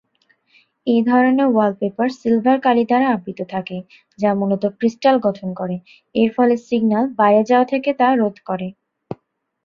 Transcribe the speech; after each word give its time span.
এই 0.87 1.01
ধরনের 1.03 1.47
wallpaper 1.49 2.07
silver 2.19 2.57
কালি 2.59 2.83
দ্বারা 2.85 3.07
আবৃত 3.11 3.39
থাকে; 3.49 3.77
যা 4.19 4.29
মুলত 4.33 4.63
ক্রিস্টাল 4.77 5.15
গঠন 5.19 5.49
করে; 5.53 5.75
এরফলে 6.15 6.55
সিগন্যাল 6.67 7.05
বাইরে 7.19 7.41
যাওয়াকে 7.49 7.91
তা 7.99 8.07
রোধ 8.13 8.35
করে। 8.45 8.67